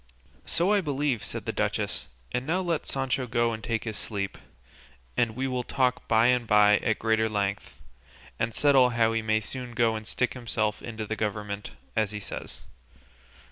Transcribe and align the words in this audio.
"So 0.47 0.73
I 0.73 0.81
believe," 0.81 1.23
said 1.23 1.45
the 1.45 1.51
duchess; 1.51 2.07
"and 2.31 2.47
now 2.47 2.59
let 2.61 2.87
Sancho 2.87 3.27
go 3.27 3.53
and 3.53 3.63
take 3.63 3.83
his 3.83 3.97
sleep, 3.97 4.35
and 5.15 5.35
we 5.35 5.47
will 5.47 5.61
talk 5.61 6.07
by 6.07 6.25
and 6.25 6.47
by 6.47 6.79
at 6.79 6.97
greater 6.97 7.29
length, 7.29 7.79
and 8.39 8.51
settle 8.51 8.89
how 8.89 9.13
he 9.13 9.21
may 9.21 9.41
soon 9.41 9.73
go 9.73 9.95
and 9.95 10.07
stick 10.07 10.33
himself 10.33 10.81
into 10.81 11.05
the 11.05 11.15
government, 11.15 11.73
as 11.95 12.09
he 12.09 12.19
says." 12.19 12.61